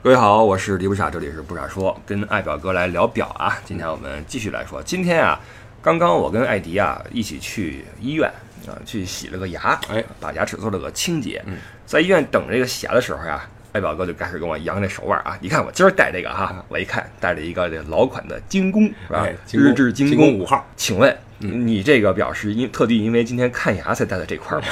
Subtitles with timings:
[0.00, 3.58] 各位好，我是李不傻，这里是不傻说，跟爱表哥来聊表啊。
[3.64, 5.40] 今天我们继续来说，今天啊，
[5.82, 8.30] 刚刚我跟艾迪啊一起去医院
[8.68, 11.42] 啊，去洗了个牙，哎，把牙齿做了个清洁。
[11.46, 24.64] 嗯，在医院等这个洗牙的时候呀，爱表哥就开始跟我扬这手腕啊，你看我今儿戴这个哈，我一看戴了一个这老款的精工是吧日制精精工工五号，请问你这个表是因特地因为今天看牙才戴的这块吗？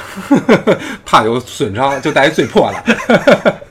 [1.05, 3.57] 怕有损伤就戴一最破的。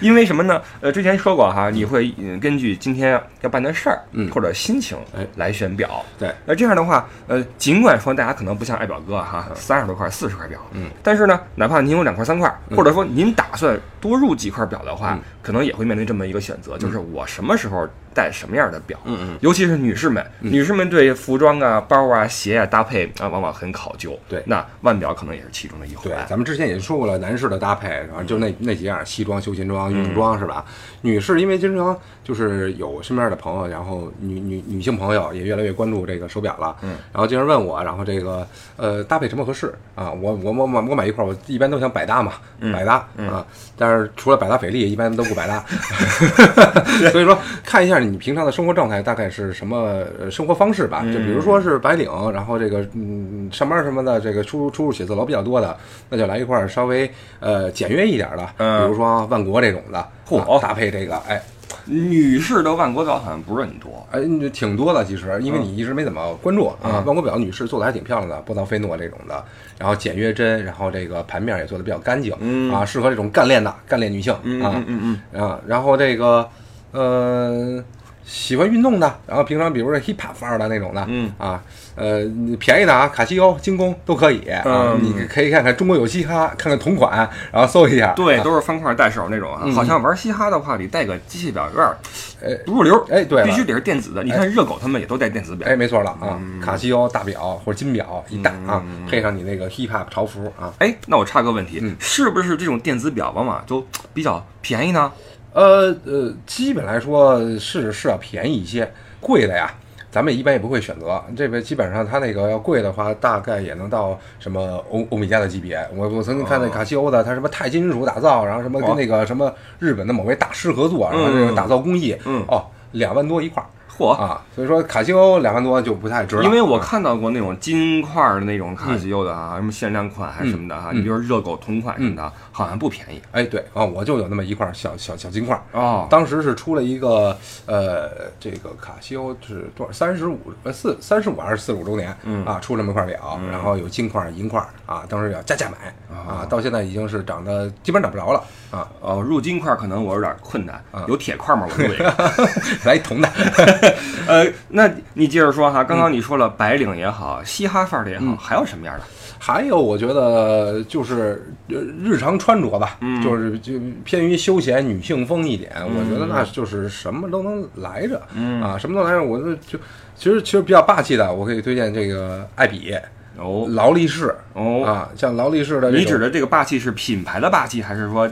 [0.00, 0.60] 因为什么呢？
[0.80, 4.30] 呃，之前说过哈，你会嗯根据今天要办的事儿，嗯。
[4.30, 5.26] 或者心情哎。
[5.36, 6.04] 来选表。
[6.18, 15.20] 对，那这样的话，呃，尽管说大家可能不像爱表哥哈，三十多块、四十块表，嗯，但是呢，哪怕您有两块、三块，或者说您打算多入几块表的话，嗯。
[15.42, 18.98] 可能也会面临这么一个选择，就是我什么时候戴什么样的表。
[19.04, 24.18] 嗯嗯，尤其是女士们，女士们对服装啊、包啊、鞋啊搭配啊，往往很考究。
[24.28, 26.04] 对那腕表可能也是其中的一环。
[26.04, 30.64] 对，咱们之前也说过了，男士的搭配，然后就那那几样，西装、休闲装、运动装是吧？
[31.02, 38.46] 女士因为经常就是有身边的朋友，然后女女女性朋友也越来越关注这个手表了，嗯，然后经常问我，然后这个
[38.76, 40.10] 呃搭配什么合适啊？
[40.10, 42.32] 我我我我我买一块，我一般都想百搭嘛，
[42.72, 43.44] 百搭啊，
[43.78, 45.64] 但是除了百达翡丽，一般都不百搭
[47.12, 55.76] 所以说看一下你平常的生活状态大概是什么呃生活方式吧，就比如说是白领，然后这个嗯上班什么的，这个出入出入写字楼比较多的，
[56.08, 61.40] 那就来一块稍微呃简约一点的，嗯比如说万国这种的，嚯啊搭配这个，哎
[61.86, 64.06] 女士的万国表好像不是很多。
[64.10, 64.20] 哎，
[64.52, 66.76] 挺多的其实，因为你一直没怎么关注啊。
[66.82, 69.42] 嗯万国表女士做的还挺漂亮的，波涛菲诺这种的，
[69.78, 75.42] 然后简约针，然后这个盘面也做的比较干净，嗯啊，适合这种干练的干练女性嗯啊嗯嗯嗯。
[75.42, 76.46] 啊，然后这个
[76.92, 77.82] 呃。
[78.22, 81.60] 喜欢运动的，然后平常比如说 hip hop 范儿的那种的，嗯啊，
[81.96, 82.22] 呃，
[82.60, 91.98] 便宜的啊，卡西欧、精工都可以啊，嗯你可以看看中国有嘻哈，看看同款，然后搜一下，对，啊都是方块带手那种啊，嗯好像玩嘻哈的话，得带个机械表有点儿
[92.44, 93.04] 哎不入流。
[93.10, 94.22] 哎对了必须得是电子的。
[94.22, 95.66] 你看热狗他们也都带电子表。
[95.66, 98.80] 哎，没错了啊，嗯卡西欧大表或者金表一戴啊，
[99.10, 103.84] 配上你那个 hip hop 潮服啊，哎，那我插个问题嗯，是不是这种电子表往往都
[104.14, 105.10] 比较便宜呢？
[105.52, 108.90] 呃呃，基本来说是是要便宜一些，
[109.20, 109.72] 贵的呀，
[110.10, 111.22] 咱们一般也不会选择。
[111.36, 115.78] 这边基本上它那个要贵的话，大概也能到什么欧欧米茄的级别。
[115.94, 123.66] 我我曾经看那哦卡西欧的，它什么钛金属打造，然后什么跟那个什么日本的某位大师合作，然后这个打造工艺，嗯哦，两万多一块儿
[123.98, 124.10] 嚯！
[124.10, 124.42] 啊。
[124.54, 135.62] 所以说卡西欧两万多就不太值了，因为我啊看到过那种金块儿的那种卡西欧的啊，什么限量款还是什么的哈，嗯你比如热狗同款什么的，好像不便宜哎对啊，我就有那么一块小小小金块儿。
[135.72, 136.06] 哦。
[136.10, 137.36] 当时是出了一个
[137.66, 139.92] 呃，这个卡西欧是多少？
[139.92, 142.16] 三十五呃四三十五还是四十五周年？
[142.24, 151.66] 嗯啊，出了这么块表，然后有金块、银块啊，当时要加价买啊，到现在已经是长得基本上找不着了啊，哦，入金块可能我有点困难啊，有铁块吗？
[151.70, 151.96] 我对。
[152.84, 153.28] 来一铜的，
[154.26, 159.04] 呃，那你接着说哈，刚刚你说了白领也好，嘻哈范儿的也好，还有什么样的？
[159.42, 163.72] 还有我觉得就是呃日常穿着吧，嗯就是就
[164.04, 169.78] 偏于休闲女性风一点，我觉得那就是什么都能来着，嗯啊，什么都来着，我就就
[170.14, 172.94] 其实其实比较霸气的，我可以推荐这个艾比。
[173.36, 173.66] 哦。
[173.70, 178.30] 劳力士哦，啊，像劳力士的你指的这个霸气是品牌的霸气，还是说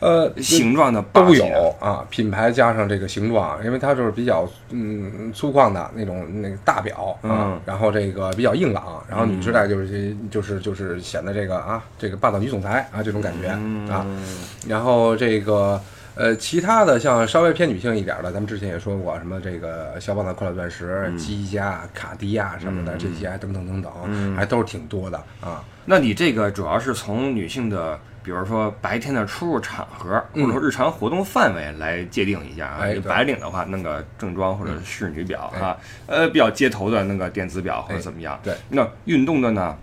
[0.00, 13.88] 呃形状的霸都有啊，品牌加上这个形状，因为它就是比较嗯粗犷的那种那个大表啊嗯，然后这个比较硬朗，然后女士戴就是就是就是显得这个啊这个霸道女总裁啊这种感觉嗯。
[13.88, 14.06] 啊，
[14.68, 15.80] 然后这个。
[16.16, 25.64] 呃，其他的像稍微偏女性一点的，咱们之前也说过，什么这个肖邦的快乐钻石、积家、卡地亚什么的，这些等等等等，还都是挺多的啊。
[25.84, 32.84] 那你这个主要是从女性的，比如说白天的出入场合，或者说日常活动范围来界定一下啊。
[33.04, 35.76] 白领的话，弄个正装或者是仕女表哎哈，
[36.06, 38.38] 呃，比较街头的那个电子表或者怎么样。
[38.42, 39.76] 对，那运动的呢？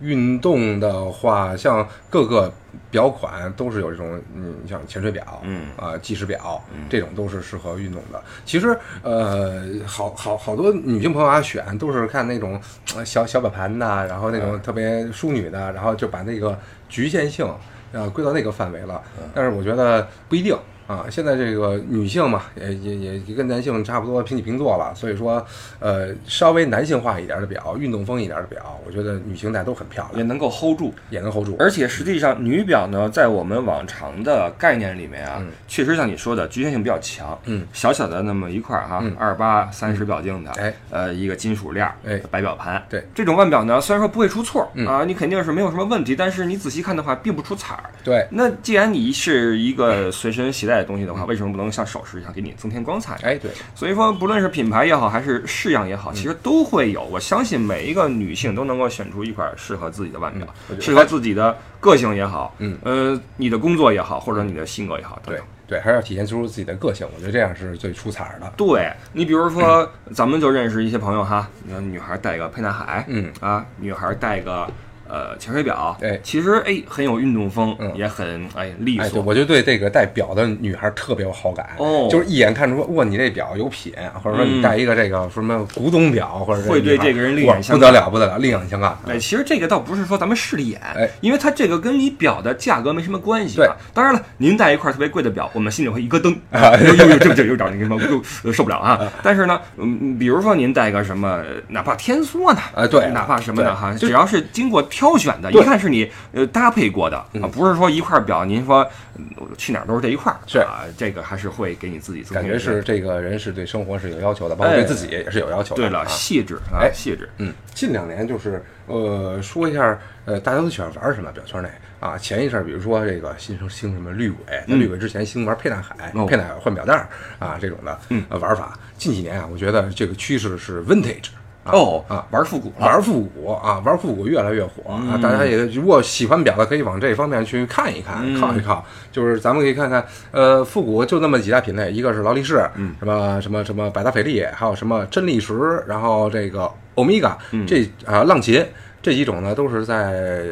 [0.00, 2.52] 运动的话，像各个
[2.90, 8.22] 表款都是有这种，嗯，像潜水表，嗯啊、计时表，这种都是适合运动的。
[8.44, 12.60] 其实，呃，好好好多女性朋友啊选都是看那种
[12.94, 17.48] 呃小小表盘的，然后那种特别淑女的，然后就把那个局限性
[17.92, 19.02] 呃归到那个范围了。
[19.34, 20.56] 但是我觉得不一定。
[20.86, 25.44] 啊，现在这个女性嘛，也也也也跟男性差不多平起平坐了，所以说，
[25.80, 30.94] 呃，稍微男性化一点的表，运动风一点的表，我觉得女性戴都很漂亮，也能够 hold 住。
[31.10, 31.56] 也能 hold 住。
[31.58, 37.38] 而且实际上，女表呢，在我们往常的概念里面啊，嗯确实像你说的，局限性比较强。
[37.46, 42.82] 嗯，小小的那么一块儿哈嗯，二八三十表径的，哎，呃，一个金属链儿，哎白表盘。
[42.88, 47.90] 对，这种腕表呢，虽然说不会出错嗯啊，你肯定是没有什么问题，但是你仔细看的话，并不出彩儿。
[48.04, 53.14] 对，那既然你是一个随身携带在的东西的话，为什么不能像首饰一样给你增添光彩？
[53.22, 57.02] 哎，对，所以说，不论是品牌也好，还是式样也好，其实都会有。
[57.04, 65.40] 我相信每一个女性都能够选出一款适合自己的腕表，嗯适合自己的个性也好，嗯，呃，你的工作也好，或者你的性格也好，对。
[65.68, 68.52] 对，还是要体现出自己的个性，我觉得这样是最出彩儿的。
[68.56, 74.70] 对你，比如说，咱们就认识一些朋友哈，那女孩戴个沛纳海，嗯啊，女孩戴个
[75.08, 76.18] 呃潜水表，哎。
[76.22, 77.92] 其实哎很有运动风，嗯。
[77.96, 79.22] 也很哎利索。
[79.22, 82.08] 我就对这个戴表的女孩特别有好感，哦。
[82.10, 83.92] 就是一眼看出哇，你这表有品，
[84.22, 88.96] 或者说你嗯戴一个这个什么古董表，或者会对这个人另眼相看不得了，不得了，另眼相看。
[89.06, 91.08] 哎，其实这个倒不是说咱们势利眼，哎。
[91.20, 93.64] 因为它这个跟你表的价格没什么关系、啊。
[93.64, 99.00] 对，当然了，您戴一块特别贵的表，我们心里会一咯噔，啊 又又又这这又找那个什么又呃受不了啊。
[99.22, 108.82] 但是呢，嗯，比如说您戴个什么，哪怕天梭呢，啊对哪怕什么的哈，只要是经过挑选的，一看是你呃搭配过的啊，不是说一块表您说
[109.18, 109.26] 嗯
[109.58, 115.82] 去哪儿都是这一块儿，是啊，这个还是会给你自己增感觉是这个人是对生活是有要求的，包括对自己也是有要求的。
[115.82, 117.28] 对了，啊细致啊哎，细致。
[117.36, 121.68] 嗯，近两年就是呃，说一下呃，大家都喜欢玩什么表圈内
[122.00, 122.16] 啊？
[122.16, 127.06] 前一阵儿，比如说这个新生兴什么绿鬼，在绿鬼之前兴玩沛纳海、哦沛纳海换表带儿
[127.38, 128.78] 啊这种的嗯呃玩法。
[128.96, 131.26] 近几年啊，我觉得这个趋势是 vintage。
[131.66, 135.18] 啊哦啊，玩复古了，玩复古啊，玩复古越来越火啊！
[135.20, 138.84] 大家也如果喜欢表的，可以往这方面去看一看，嗯靠一靠。
[139.10, 148.64] 就是咱们可以看看，呃，复古就那么几大品类，一个是劳力士，嗯什么什么什么百达翡丽，还有什么真力时，然后这个欧米伽，嗯这啊浪琴
[149.02, 150.46] 这几种呢，都是在呃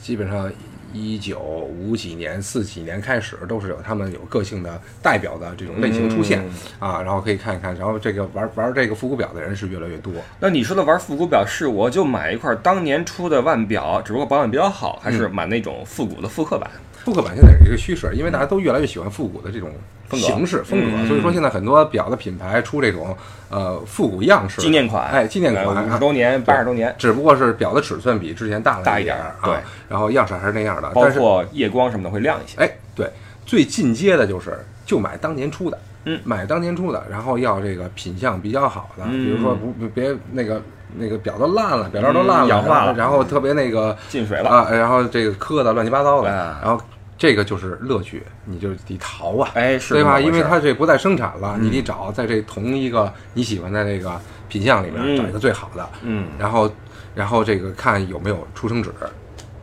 [0.00, 0.50] 基本上。
[0.92, 6.42] 一九五几年、四几年开始，都是有他们有个性的代表的这种类型出现、
[6.80, 10.12] 嗯啊，然后可以看一看，然后这个玩玩这个复古表的人是越来越多。
[10.38, 16.70] 那你说的玩复古表是我就买一块当年出的腕表，只不过保养比较好，还是买那种复古的复刻版？
[17.04, 19.70] 复刻版现在是一个趋势，因为大家都越来越喜欢复古的这种
[20.16, 23.16] 形式风格，嗯所以说现在很多表的品牌出这种
[23.48, 32.58] 呃复古样式纪念款，哎，纪念款五周年、八十周年，只不过是表的尺寸比之前大了大一点儿，点儿对啊，然后样式还是那样的，包括夜光什么的会亮一些。
[32.58, 33.10] 哎，对，
[33.44, 36.20] 最进阶的就是就买当年出的，嗯。
[36.24, 39.24] 买当年出的，然后要这个品相比较好的，嗯。
[39.24, 40.60] 比如说不不别那个
[40.96, 42.94] 那个表都烂了，表链都烂了，嗯氧化了。
[42.94, 44.50] 然后特别那个进水了。
[44.50, 46.80] 啊，然后这个磕的乱七八糟的，哎然后
[47.20, 50.18] 这个就是乐趣，你就得淘啊，哎，是对吧？
[50.18, 54.18] 因为它这不再生产了，嗯你得找在这同一个你喜欢的这个
[54.48, 56.72] 品相里面嗯找一个最好的，嗯，然后
[57.14, 58.90] 然后这个看有没有出生纸。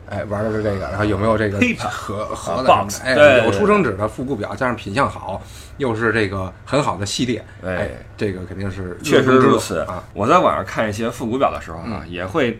[0.08, 1.58] 哎，玩的是这个，然后有没有这个
[1.90, 2.72] 盒盒的？
[3.02, 5.42] 哎，对有出生纸的复古表，加上品相好，
[5.78, 10.04] 又是这个很好的系列，哎哎，这个肯定是确实如此啊。。
[10.14, 12.56] 我在网上看一些复古表的时候啊，也会。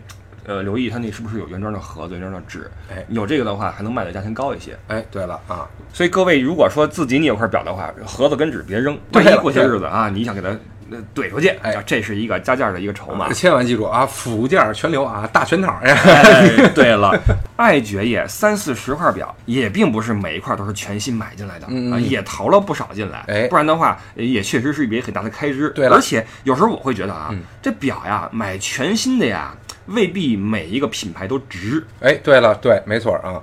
[0.49, 2.69] 呃，留意它那是不是有原装的盒子、原装的纸？
[2.91, 4.75] 哎有这个的话，还能卖的价钱高一些。
[4.87, 10.47] 哎，对了啊，所以各位，如果说自己你有块表的话，盒子跟纸别扔，万一过些日子啊，你想给它
[10.89, 13.31] 呃怼出去，哎啊这是一个加价的一个筹码。
[13.31, 15.79] 千万记住啊，附件全留啊，大全套
[16.73, 17.15] 对了，
[17.55, 23.23] 爱爵爷三四十块表也并不是每一块都是全新买进来的、啊，也淘了不少进来。
[23.27, 25.69] 哎不然的话也确实是一笔很大的开支。
[25.75, 29.53] 对了而且有时候我会觉得啊，嗯这表呀买全新的呀，
[29.89, 31.83] 未必每一个品牌都值。
[31.99, 33.41] 哎，对了，对，没错啊。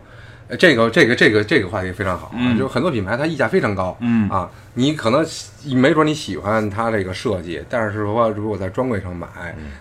[0.48, 5.26] 呃这个这个这个这个话题非常好啊，嗯就很多品牌它溢价非常高，嗯啊，你可能
[5.74, 9.26] 没准你喜欢它这个设计，但是说如果在专柜上买，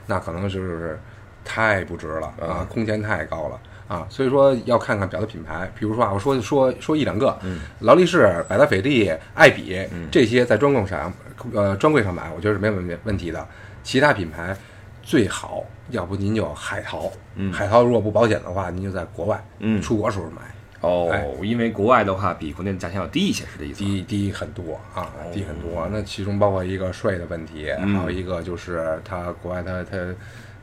[0.07, 1.00] 那可能就是
[1.43, 3.60] 太不值了啊，嗯空间太高了。
[3.88, 9.79] 啊，所以说要看看表的品牌，比如说啊，我说说说一两个，嗯劳力士、百达翡丽、爱彼、
[10.10, 11.13] 这些在专柜上，
[11.53, 13.48] 呃，专柜上买，我觉得是没问问题的。
[13.84, 14.57] 其他品牌
[15.05, 17.53] 最好，要不您就海淘，嗯。
[17.53, 19.79] 海淘如果不保险的话，您就在国外，嗯。
[19.79, 20.41] 出国时候买，
[20.81, 21.27] 哦，哎。
[21.43, 23.79] 因为国外的话比国内的价钱要低一些，是这意思？
[23.79, 25.88] 低低很多啊，低很多。
[25.91, 27.95] 那其中包括一个税的问题，嗯。
[27.95, 29.97] 还有一个就是它国外它它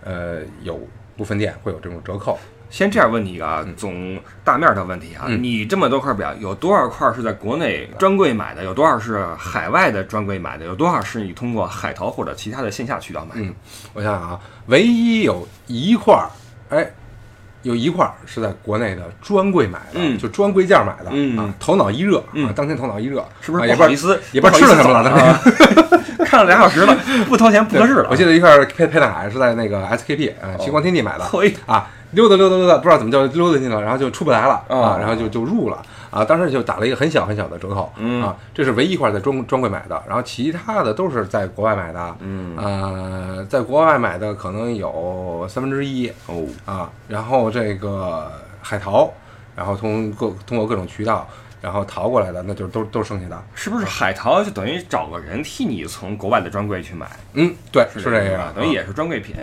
[0.02, 0.80] 呃有
[1.16, 2.37] 部分店会有这种折扣。
[2.73, 8.64] 先这样问你一个啊，总大面的问题啊，嗯你这么多块表，有多少块是在国内专柜买的？
[8.64, 10.64] 有多少是海外的专柜买的？
[10.64, 13.47] 有多少是你通过海淘或者其他的线下渠道买的？
[13.47, 13.55] 嗯，
[13.93, 16.31] 我想想啊，唯一有一块儿，
[16.71, 16.91] 哎，
[17.61, 21.55] 有一块儿是在国内的专柜买的，嗯就专柜价买的、嗯啊。
[21.61, 24.19] 头脑一热、啊嗯，当天头脑一热，是不是啊也不好意思？
[24.33, 26.01] 也不知道吃了什么了？
[26.32, 26.96] 看了俩小时了，
[27.28, 28.08] 不掏钱不合适了。
[28.10, 49.12] 我记得一块沛沛纳海是在那个 SKP 啊、星光天地买的，嘿啊，溜达溜达溜达，不知道怎么就溜达进了，然后就出不来了、哦啊，然后就就入了啊，当时就打了一个很小很小的折扣、嗯啊，这是唯一一块在专专柜买的，然后其他的都是在国外买的，嗯呃，在国外买的可能有三分之一哦，啊，然后这个海淘，
[49.54, 51.28] 然后通各通过各种渠道。
[51.62, 53.42] 然后淘过来的，那就都都是剩下的。
[53.54, 57.09] 是不是海淘就等于找个人替你从国外的专柜去买？
[57.35, 59.37] 嗯，对，是这这样个，，等于也是专柜品。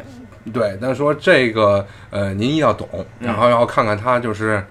[0.53, 2.87] 对，但是说这个呃，您一定要懂，
[3.19, 4.63] 嗯然后要看看它就是，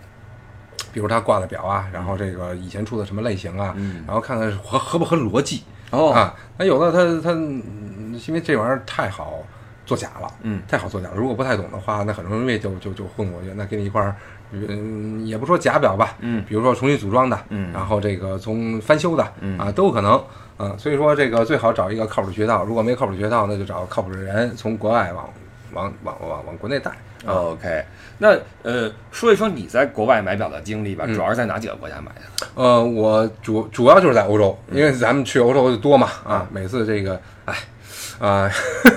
[0.92, 6.34] 比如他挂的表啊，然后这个以前出的什么类型啊，嗯然后看看合合不合逻辑、哦，啊。
[6.56, 9.38] 那有的它它嗯因为这玩意儿太好
[9.86, 11.14] 作假了，嗯，太好作假了。
[11.16, 13.52] 如果不太懂的话，那很容易就就就混过去。
[13.54, 14.16] 那给你一块儿，
[14.50, 20.22] 嗯，也不说假表吧，嗯比如说重新组装的，嗯然后这个从翻修的，嗯啊，都有可能。
[20.60, 25.28] 嗯，所以说这个最好找一个靠谱的渠道，如果没靠谱的渠道，那就找靠谱的人从国外往
[25.72, 26.90] 往往往往国内带。
[27.26, 27.84] 啊 OK，
[28.18, 32.46] 那呃，说一说你在国外买表的经历吧，嗯主要是在哪几个国家买的？
[32.54, 37.54] 呃，我主主要就是在欧洲，因为咱们去欧洲就多嘛，啊，每次这个，哎，
[38.18, 38.50] 啊、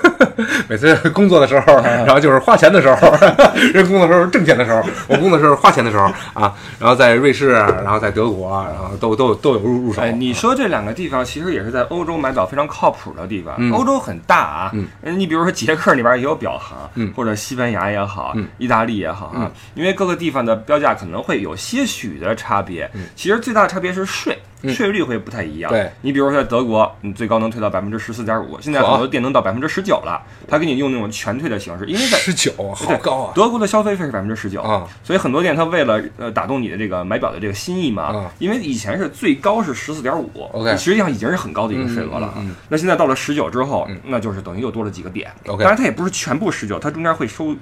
[0.67, 3.11] 每次工作的时候，然后就是花钱的时候，
[3.73, 10.01] 人工作的时候挣钱的时候，我工作的时候花钱的时候啊，然后在瑞士，然后在德国，然后都都都有入入手。
[10.01, 13.55] 哎，你说这两个地方其实也是在欧洲买表非常靠谱的地方。
[13.57, 22.89] 嗯欧洲很大啊，嗯你比如说捷克里边也有表行，嗯或者西班牙也好，嗯意大利也好啊，嗯因为各个地方的标价可能会有些许的差别。
[23.15, 24.37] 其实最大的差别是税。
[24.63, 25.71] 嗯税率会不太一样。
[25.71, 33.31] 对你比如说在德国，你最高能退到百分之十四点五，现在很多店能到百分之十九了，他给你用那种全退的形式，因为在十九，好高啊！
[33.33, 42.33] 德国的消费税是百分之十九啊，所以很多店他为了呃打动你的这个买表的这个心意嘛啊，因为以前是最高是十四点五 OK 实际上已经是很高的一个税额了。
[42.69, 45.31] 那现在到了十九之后，那就是等于又多了几个点。
[45.47, 47.55] OK 当然它也不是全部十九，它中间会收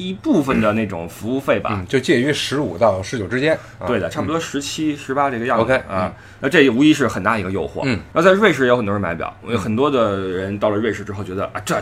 [0.00, 1.86] 一部分的那种服务费吧嗯，。
[1.86, 3.54] 就介于十五到十九之间。
[3.78, 6.12] 啊对的，差不多十七、十八这个样子 OK，啊。
[6.40, 7.82] 那这无疑是很大一个诱惑。
[7.84, 11.80] 嗯，那在瑞士也有很多人买表，有很多的人到了瑞士之后觉得啊，这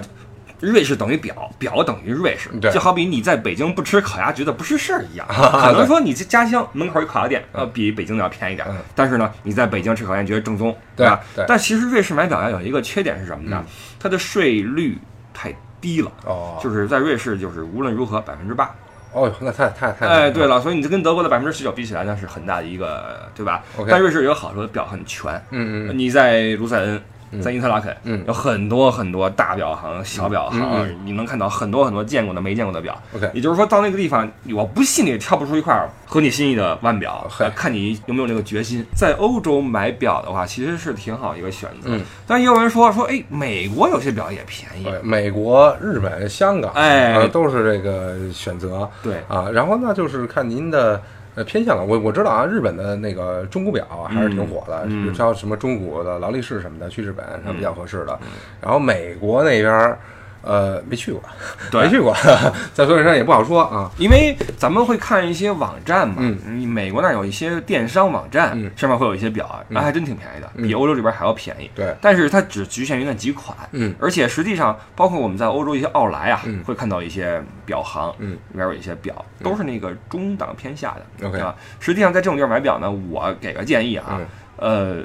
[0.61, 5.25] 瑞士等于表，表等于瑞士，对就好比你在北京不吃烤鸭觉得不是事儿一样。
[5.31, 11.45] 可能说你这家乡门口有烤鸭店，呃，比北京的要便宜点嗯，但是呢，你在北京吃烤鸭觉得正宗，对吧对？
[11.47, 13.73] 但其实瑞士买表要有一个缺点是什么呢嗯？
[14.01, 14.99] 它的税率
[15.33, 16.11] 太低了。
[16.25, 18.75] 哦，就是在瑞士，就是无论如何百分之八，
[19.13, 25.33] 哦，那太太太哎，对，了，所以你这跟德国的百分之十九比起来，那是很大的一个，对吧但瑞士有好处，表很全。
[25.51, 27.03] 嗯嗯你在卢塞恩，
[27.43, 33.01] 在因特拉肯，嗯有很多很多大表行、小表行，嗯你能看到很多很多见过的、没见过的表。
[33.15, 38.85] OK 也就是说，到那个地方，我不信你挑不出一块合你心意的腕表，看你有没有那个决心。
[38.95, 41.91] 在欧洲买表的话，其实是挺好一个选择。
[41.91, 44.87] 嗯但也有人说说，哎，美国有些表也便宜。
[45.03, 48.89] 美国、日本、香港，哎呃都是这个选择。
[49.03, 51.01] 对啊，然后那，就是看您的
[51.39, 51.85] 呃偏向了。
[51.85, 58.19] 我我知道啊，日本的那个中古表啊还是挺火的，像什么中古的劳力士什么的，去日本是比较合适的。
[58.61, 59.99] 然后美国那边儿，
[60.43, 61.23] 呃，没去过，
[61.71, 61.83] 对。
[61.83, 62.15] 没去过，
[62.73, 63.91] 在所以上也不好说啊。
[63.99, 66.39] 因为咱们会看一些网站嘛，嗯。
[66.59, 68.71] 你美国那儿有一些电商网站，嗯。
[68.77, 70.67] 上面会有一些表啊，那还真挺便宜的，嗯。
[70.67, 71.71] 比欧洲这边还要便宜。
[71.75, 73.95] 对，但是它只局限于那几款，嗯。
[74.01, 76.63] 而且实际上包括我们在欧洲一些奥莱啊，嗯。
[76.65, 78.33] 会看到一些表行，嗯。
[78.33, 81.39] 里边有一些表都是那个中档偏下的，OK。
[81.39, 81.55] 对吧？
[81.81, 84.21] 实际上在这种地儿买表呢，我给个建议啊，
[84.57, 84.99] 呃。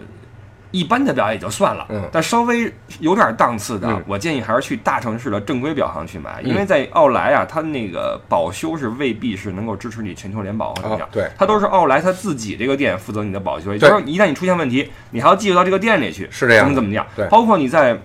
[0.73, 2.03] 一般的表也就算了，嗯。
[2.11, 4.03] 但稍微有点档次的，嗯。
[4.07, 11.29] 我建议还是去大城市的正规表行去买，嗯因为在奥莱啊，它那个保修是未必是能够支持你全球联保或怎么样，啊对。
[11.37, 17.27] 它都是奥莱它自己这个店负责你的保修，也就是说一旦你出现问题，你还要寄回到这个店里去，是这样的怎么怎么样，对。
[17.29, 17.97] 包括你在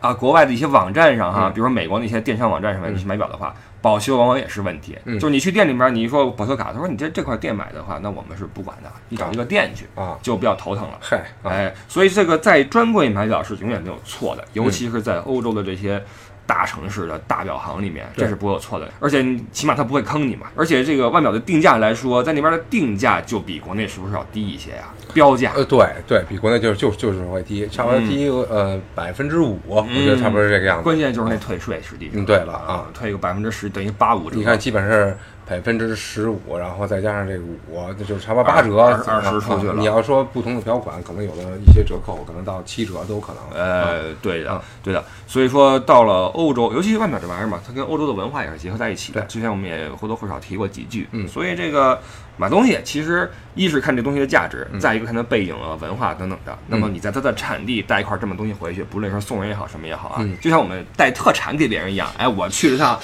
[0.00, 1.52] 啊国外的一些网站上哈，嗯。
[1.52, 4.98] 比如说美国那些电商网站上面，去买表的话，保修往往也是问题。
[5.04, 5.18] 嗯。
[5.18, 10.98] 就是你去店里面，你一说保修卡，他说你这这块店买的话，那我们是不管的，你找一个店去啊，就比较头疼了。
[11.00, 11.50] 嗨，啊。
[11.50, 16.02] 哎，所以这个在专柜买表是永远没有错的，嗯尤其是在欧洲的这些
[16.48, 18.88] 大城市的大表行里面，这是不会有错的。
[18.98, 20.46] 而且起码它不会坑你嘛。
[20.56, 24.88] 而且这个腕表的定价来说，在那边的定价就比国内是不是要低一些呀？
[25.12, 30.84] 标价呃，对对，比国内就是就就是会低，差不多低呃百分之五，我觉得差不多是这个样子。
[30.84, 34.36] 关键就是那退税，实际上嗯，对了啊，退个百分之十等于八五折。
[34.36, 35.14] 你看，基本是
[35.48, 43.42] 百分之十五，然后再加上这个五，那就差不多八折，二二十出去了啊你要说不同的条款，可能有的一些折扣，可能到七折都有可能。
[43.58, 45.02] 啊呃，对的啊，对的。
[45.26, 49.22] 所以说到了欧洲，尤其是腕表这玩意儿嘛，它跟欧洲的文化也是结合在一起的。
[49.22, 51.08] 对之前我们也或多或少提过几句。
[51.12, 51.98] 嗯所以这个
[52.36, 56.56] 买东西，其实一是看这东西的价值，嗯再一个看它背景啊、文化等等的。
[56.66, 62.06] 那么你在它的产地带一块这么东西回去，不论说送人也好，什么也好啊，嗯就像我们带特产给别人一样。
[62.18, 62.98] 哎，我去了趟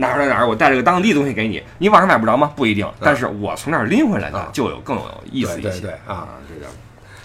[0.00, 2.50] 哪儿哪儿哪儿，我带了个当地的东西给你，你网上买不着吗？
[2.56, 5.68] 不一定，但是我从那儿拎回来的啊就有更有意思一些。
[5.68, 6.66] 对对对啊这个。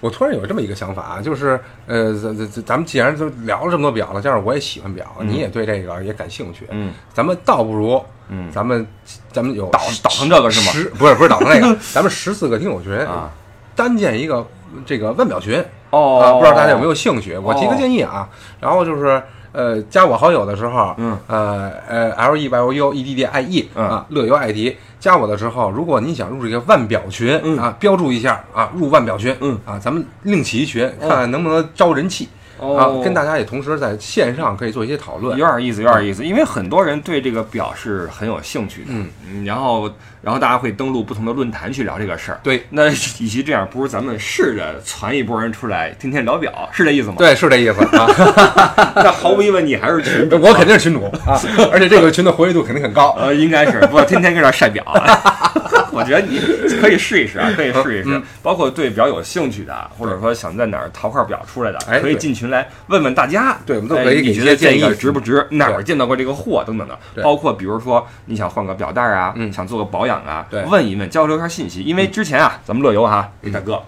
[0.02, 8.86] 我突然有这么一个想法啊，就是呃，咱咱咱们既然都聊了这么多表了，加上我也喜欢表，你也对这个也感兴趣，嗯，咱们倒不如，嗯咱们
[9.32, 13.30] 咱们有倒倒腾这个是吗十不是不是倒腾那个， 咱们十四个听友群啊，
[13.74, 14.46] 单建一个
[14.84, 17.38] 这个万表群哦啊，不知道大家有没有兴趣？
[17.38, 18.28] 我提个建议啊，
[18.60, 19.20] 然后就是。
[19.56, 23.88] 呃，加我好友的时候，嗯，呃呃，L E Y O U E D D I E 嗯。
[23.88, 27.58] 啊，乐游爱迪，加我的时候，如果您想入这个腕表群嗯。
[27.58, 29.58] 啊，标注一下啊，入腕表群，嗯。
[29.64, 35.46] 啊，咱们另起一群，哦看看能不能招人气哦啊，跟大家也同时在线上可以做一些讨论有。
[35.46, 39.90] 点意思，有点意思，因为很多人对这个表是很有兴趣的，嗯然后
[40.22, 42.40] 然后大家会登录不同的论坛去聊这个事儿。
[42.42, 48.06] 对那与其这样，不如咱们试着攒一波人出来，天天聊表，是这意思吗？，对，是这意思啊，
[48.96, 51.40] 那毫无疑问你还是群主，我肯定是群主啊，
[51.72, 53.16] 而且这个群的活跃度肯定很高。
[53.18, 54.84] 呃，应该是不天天跟这儿晒表。
[55.96, 56.38] 我觉得你
[56.80, 58.22] 可以试一试啊，可以试一试嗯。
[58.42, 63.56] 包括对表有兴趣的，或者说想在哪儿淘块表出来的，可以进群来问问大家。
[63.64, 65.46] 对我们都哎可以给一些建议值不值？
[65.50, 66.98] 哪儿见到过这个货等等的。
[67.14, 71.82] 对包括比如说你想换个表带啊，嗯想做个保养啊，对问一问，交流一下信息。
[71.82, 73.80] 因为之前啊，咱们乐游哈，大哥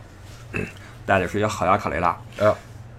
[1.07, 2.47] 带的是一个好雅卡雷拉，哎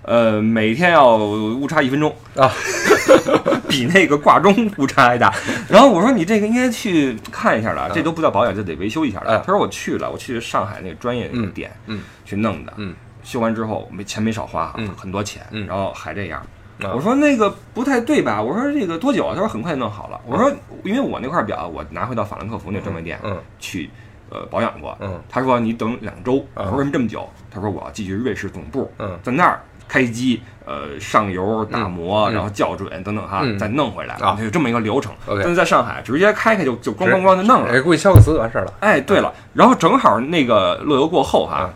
[0.04, 2.50] 呃，每天要误差一分钟，啊，
[3.70, 5.34] 比那个挂钟误差还大。
[5.70, 9.38] 然后我说你这个应该去看一下了，这都不叫保养，这得维修一下了。
[9.38, 16.40] 嗯他说我去了，我去上海那个专业那个店，嗯去弄的，嗯修完之后没钱没少花很多钱，嗯然后还这样。
[16.82, 18.42] 啊我说那个不太对吧？
[18.42, 19.34] 我说这个多久啊？
[19.36, 20.20] 他说很快就弄好了。
[20.26, 20.50] 我说
[20.84, 23.90] 因为我那块表我拿回到法兰克福那专卖店嗯去
[24.30, 26.46] 呃保养过，嗯他说你等两周。
[26.54, 27.30] 我啊说为什么这么久？
[27.52, 35.12] 他说我要继续瑞士总部，嗯在那儿开机，呃上油打磨，嗯然后校准等等哈，嗯再弄回来，啊有这么一个流程。
[35.28, 37.74] 但是在上海直接开开就就咣咣咣就弄了。
[37.74, 38.74] 哎，估计敲个磁就完事儿了。
[38.80, 41.74] 哎，对了，然后正好那个乐游过后哈嗯，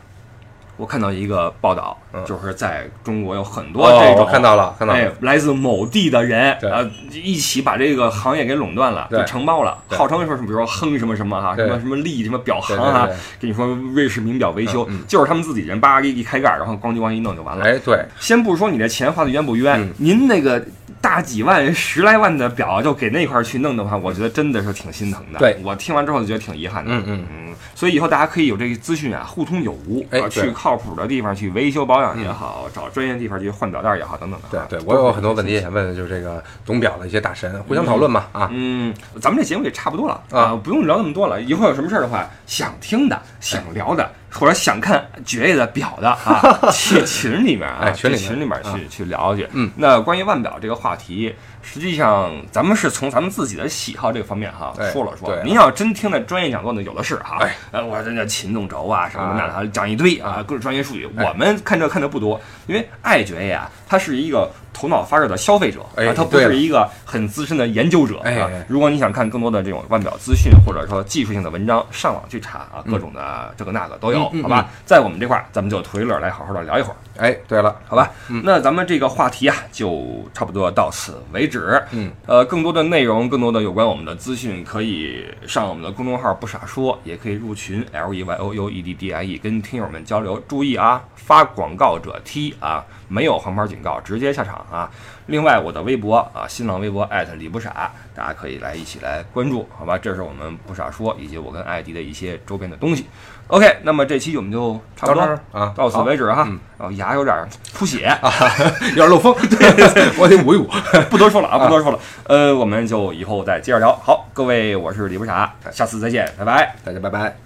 [0.78, 6.70] 我看到一个报道嗯，就是在中国有很多哦这种看到了，看到哎了。，来自某地的人，对。
[6.70, 13.08] 呃，一起把这个行业给垄断了，就承包了，号称说什么，比如说亨什么什么哈，什么什么利什么表行对哈
[13.40, 17.66] 跟你说瑞士名表维修就是他们自己人，叭一一开盖，然后咣叽咣一弄就完了。
[17.66, 20.64] 哎，对，先不说你这钱花的冤不冤嗯，您那个
[21.00, 25.40] 大几万、十来万的表就给那块儿去弄的话，我觉得真的是挺心疼的。
[25.40, 25.58] 对。
[25.64, 26.92] 我听完之后就觉得挺遗憾的。
[26.92, 27.26] 嗯嗯。
[27.30, 34.68] 嗯，所以以后大家可以有这个资讯啊，互通有无，啊哎去靠谱的地方去维修保养也好，找专业地方去换表带也好，等等的啊。
[34.70, 38.50] 对对，我有很多问题也想问，就是这个懂表的一些大神，互相讨论嘛啊。
[38.52, 41.42] 嗯，咱们这节目也差不多了啊不用聊那么多了。
[41.42, 46.42] 以后有什么事儿的话，想听的、想聊的，或者想看爵爷的表的啊，
[46.74, 49.48] 去群里面啊，去群里面去、啊去聊去。
[49.54, 55.36] 嗯，那关于腕表这个话题，实际上咱们是从咱们自己的喜好这个方面哈、哎说了说。
[55.44, 57.38] 您要真听那专业讲座呢，有的是哈。
[57.42, 61.08] 哎，呃，我这叫擒纵轴啊什么的，讲一堆啊，各种专业术语。
[61.16, 68.22] 哎我们看这看的不多，因为爱爵爷啊，他是一个头脑发热的消费者，哎啊，他不是一个很资深的研究者。
[68.68, 74.70] 如果你想看更多的这种腕表资讯，或者说技术性的文章，上网去查啊，各种的这个那个都有，好吧？
[74.86, 78.12] 在我们这块儿，咱们就图一乐来好好的聊一会儿，哎，对了，好吧？
[78.30, 81.82] 嗯那咱们这个话题啊，就差不多到此为止。
[81.92, 90.42] 嗯，呃，更多的内容，更多的有关我们的资讯，可以上我们的公众号“不傻说”，也可以入群 L E Y O U E D D I E，跟听友们交流。
[90.48, 92.84] 注意啊，发广告者踢啊，
[93.14, 94.90] 没有黄牌警告，直接下场啊。
[95.28, 99.98] 另外，我的微博啊，新浪微博艾特李不傻，大家可以来一起来关注，好吧？
[99.98, 103.06] 这是我们不傻说以及我跟艾迪的一些周边的东西。
[103.48, 105.22] OK，那么这期我们就差不多
[105.52, 106.46] 啊到此为止哈。
[106.48, 108.32] 嗯然后牙有点出血啊，
[108.90, 109.70] 有点漏风，对，
[110.20, 110.68] 我得捂一捂。
[111.10, 112.00] 不多说了啊，不多说了。
[112.26, 113.96] 呃，我们就以后再接着聊。
[113.96, 116.76] 好，各位，我是李不傻，下次再见，拜拜。
[116.84, 117.43] 大家拜拜。